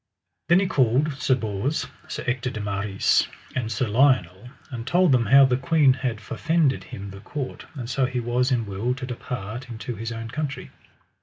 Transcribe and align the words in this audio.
Then 0.49 0.59
he 0.59 0.65
called 0.65 1.13
Sir 1.21 1.35
Bors, 1.35 1.85
Sir 2.07 2.23
Ector 2.25 2.49
de 2.49 2.59
Maris, 2.59 3.27
and 3.55 3.71
Sir 3.71 3.87
Lionel, 3.87 4.49
and 4.71 4.87
told 4.87 5.11
them 5.11 5.27
how 5.27 5.45
the 5.45 5.57
queen 5.57 5.93
had 5.93 6.19
forfended 6.19 6.85
him 6.85 7.11
the 7.11 7.19
court, 7.19 7.67
and 7.75 7.87
so 7.87 8.07
he 8.07 8.19
was 8.19 8.51
in 8.51 8.65
will 8.65 8.95
to 8.95 9.05
depart 9.05 9.69
into 9.69 9.95
his 9.95 10.11
own 10.11 10.29
country. 10.31 10.71